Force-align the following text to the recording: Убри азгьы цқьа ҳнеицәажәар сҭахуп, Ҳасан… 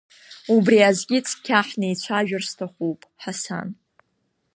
Убри 0.55 0.77
азгьы 0.89 1.19
цқьа 1.27 1.59
ҳнеицәажәар 1.67 2.43
сҭахуп, 2.49 2.99
Ҳасан… 3.21 3.69